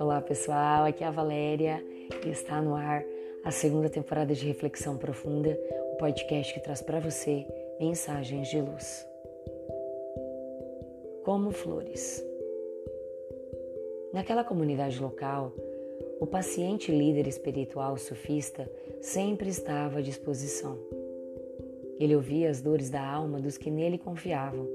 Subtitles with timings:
[0.00, 1.80] Olá pessoal, aqui é a Valéria
[2.24, 3.04] e está no ar
[3.44, 5.56] a segunda temporada de Reflexão Profunda,
[5.92, 7.46] o podcast que traz para você
[7.78, 9.06] mensagens de luz.
[11.24, 12.24] Como flores.
[14.12, 15.52] Naquela comunidade local,
[16.18, 18.68] o paciente líder espiritual sufista
[19.00, 20.95] sempre estava à disposição.
[21.98, 24.68] Ele ouvia as dores da alma dos que nele confiavam,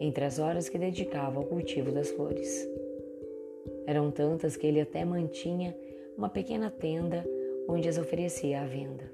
[0.00, 2.68] entre as horas que dedicava ao cultivo das flores.
[3.86, 5.76] Eram tantas que ele até mantinha
[6.16, 7.24] uma pequena tenda
[7.68, 9.10] onde as oferecia à venda.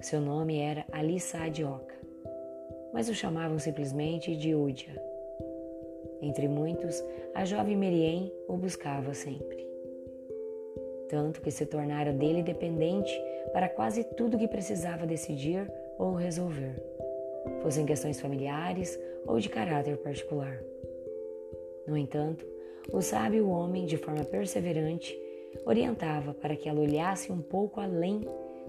[0.00, 1.94] Seu nome era Ali Saadioca,
[2.92, 5.02] mas o chamavam simplesmente de Udia.
[6.20, 7.02] Entre muitos,
[7.34, 9.66] a jovem Meriem o buscava sempre.
[11.08, 13.12] Tanto que se tornara dele dependente
[13.52, 16.74] para quase tudo que precisava decidir ou resolver,
[17.62, 20.62] fossem questões familiares ou de caráter particular.
[21.86, 22.46] No entanto,
[22.92, 25.18] o sábio homem, de forma perseverante,
[25.66, 28.20] orientava para que ela olhasse um pouco além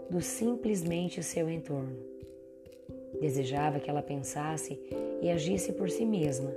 [0.10, 1.96] do simplesmente seu entorno.
[3.22, 4.80] Desejava que ela pensasse
[5.22, 6.52] e agisse por si mesma,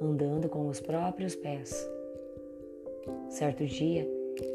[0.00, 1.88] andando com os próprios pés.
[3.28, 4.06] Certo dia,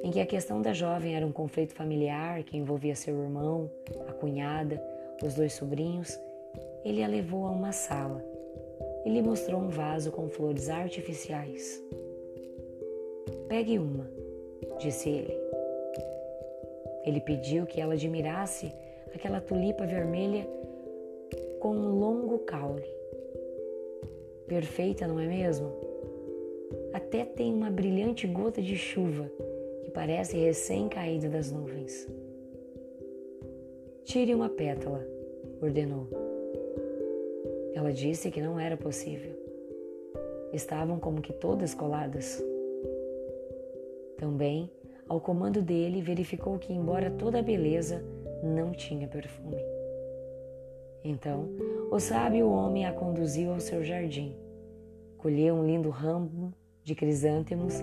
[0.03, 3.69] em que a questão da jovem era um conflito familiar que envolvia seu irmão,
[4.07, 4.81] a cunhada,
[5.23, 6.19] os dois sobrinhos,
[6.83, 8.23] ele a levou a uma sala
[9.05, 11.83] e lhe mostrou um vaso com flores artificiais.
[13.47, 14.09] Pegue uma,
[14.79, 15.37] disse ele.
[17.05, 18.71] Ele pediu que ela admirasse
[19.13, 20.47] aquela tulipa vermelha
[21.59, 22.87] com um longo caule.
[24.47, 25.71] Perfeita, não é mesmo?
[26.93, 29.31] Até tem uma brilhante gota de chuva
[29.83, 32.07] que parece recém-caída das nuvens.
[34.03, 35.07] Tire uma pétala,
[35.61, 36.07] ordenou.
[37.73, 39.31] Ela disse que não era possível.
[40.51, 42.43] Estavam como que todas coladas.
[44.17, 44.69] Também,
[45.07, 48.03] ao comando dele, verificou que, embora toda a beleza,
[48.43, 49.63] não tinha perfume.
[51.03, 51.49] Então,
[51.91, 54.35] o sábio homem a conduziu ao seu jardim,
[55.17, 56.53] colheu um lindo ramo
[56.83, 57.75] de crisântemos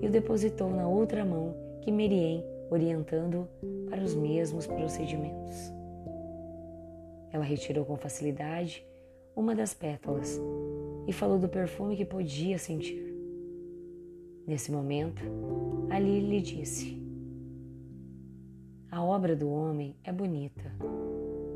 [0.00, 3.48] e o depositou na outra mão que Meriem, orientando
[3.88, 5.72] para os mesmos procedimentos.
[7.32, 8.86] Ela retirou com facilidade
[9.34, 10.40] uma das pétalas
[11.06, 13.12] e falou do perfume que podia sentir.
[14.46, 15.22] Nesse momento,
[15.90, 17.02] Ali lhe disse:
[18.90, 20.72] A obra do homem é bonita,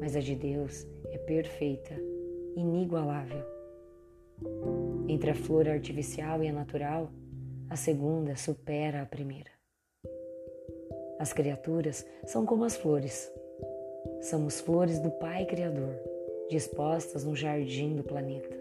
[0.00, 1.94] mas a de Deus é perfeita,
[2.56, 3.44] inigualável.
[5.08, 7.10] Entre a flor artificial e a natural,
[7.69, 9.57] a segunda supera a primeira.
[11.18, 13.32] As criaturas são como as flores.
[14.22, 15.94] Somos flores do Pai Criador,
[16.48, 18.56] dispostas no jardim do planeta.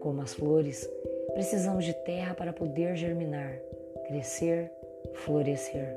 [0.00, 0.88] Como as flores,
[1.32, 3.56] Precisamos de terra para poder germinar,
[4.08, 4.70] crescer,
[5.14, 5.96] florescer.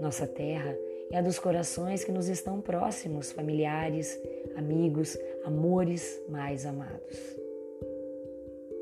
[0.00, 0.76] Nossa terra
[1.10, 4.20] é a dos corações que nos estão próximos, familiares,
[4.54, 7.36] amigos, amores mais amados.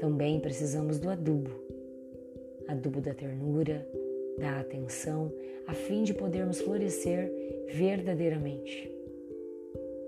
[0.01, 1.51] Também precisamos do adubo,
[2.67, 3.87] adubo da ternura,
[4.39, 5.33] da atenção,
[5.67, 7.31] a fim de podermos florescer
[7.69, 8.91] verdadeiramente.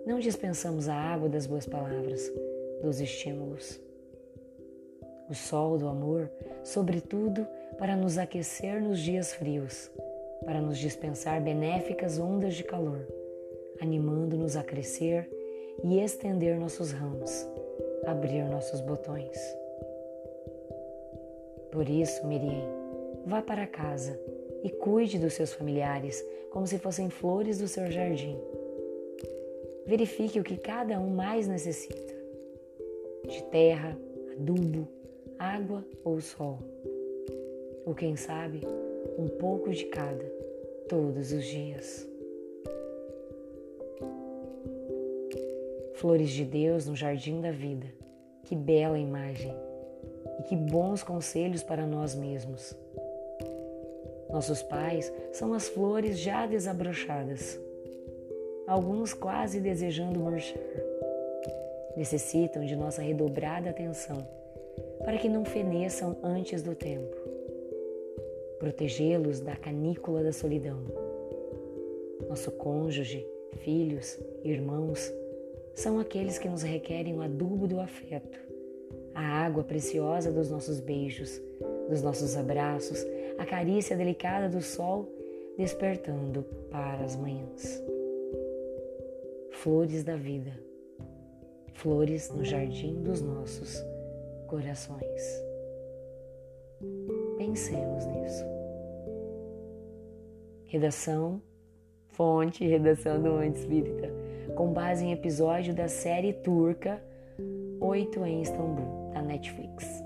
[0.06, 2.32] Não dispensamos a água das boas palavras,
[2.82, 3.80] dos estímulos
[5.28, 6.30] o sol do amor,
[6.62, 7.46] sobretudo
[7.78, 9.90] para nos aquecer nos dias frios,
[10.44, 13.06] para nos dispensar benéficas ondas de calor,
[13.80, 15.28] animando-nos a crescer
[15.82, 17.46] e estender nossos ramos,
[18.06, 19.36] abrir nossos botões.
[21.70, 22.75] Por isso, Miriam,
[23.26, 24.18] vá para casa
[24.62, 28.38] e cuide dos seus familiares como se fossem flores do seu jardim.
[29.84, 32.14] Verifique o que cada um mais necessita:
[33.28, 33.98] de terra,
[34.32, 34.86] adubo,
[35.38, 36.58] água ou sol.
[37.84, 38.60] Ou quem sabe,
[39.18, 40.24] um pouco de cada,
[40.88, 42.08] todos os dias.
[45.94, 47.86] Flores de Deus no jardim da vida,
[48.44, 49.54] que bela imagem
[50.38, 52.76] e que bons conselhos para nós mesmos.
[54.36, 57.58] Nossos pais são as flores já desabrochadas,
[58.66, 60.60] alguns quase desejando murchar.
[61.96, 64.28] Necessitam de nossa redobrada atenção
[65.02, 67.16] para que não feneçam antes do tempo.
[68.58, 70.82] Protegê-los da canícula da solidão.
[72.28, 73.26] Nosso cônjuge,
[73.64, 75.10] filhos, irmãos
[75.72, 78.38] são aqueles que nos requerem o adubo do afeto,
[79.14, 81.40] a água preciosa dos nossos beijos,
[81.88, 83.04] dos nossos abraços,
[83.38, 85.08] a carícia delicada do sol
[85.56, 87.82] despertando para as manhãs.
[89.52, 90.66] Flores da vida
[91.76, 93.84] flores no jardim dos nossos
[94.46, 95.44] corações.
[97.38, 98.44] Pensemos nisso.
[100.64, 101.40] Redação,
[102.08, 104.10] fonte, redação do Monte Espírita,
[104.56, 107.02] com base em episódio da série turca
[107.80, 110.05] Oito em Istambul, da Netflix.